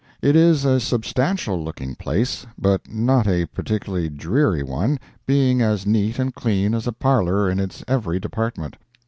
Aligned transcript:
It 0.19 0.35
is 0.35 0.65
a 0.65 0.79
substantial 0.79 1.63
looking 1.63 1.93
place, 1.93 2.47
but 2.57 2.91
not 2.91 3.27
a 3.27 3.45
particularly 3.45 4.09
dreary 4.09 4.63
one, 4.63 4.97
being 5.27 5.61
as 5.61 5.85
neat 5.85 6.17
and 6.17 6.33
clean 6.33 6.73
as 6.73 6.87
a 6.87 6.91
parlor 6.91 7.47
in 7.47 7.59
its 7.59 7.83
every 7.87 8.19
department. 8.19 8.77